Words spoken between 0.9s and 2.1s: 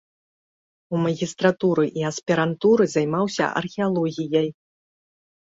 У магістратуры і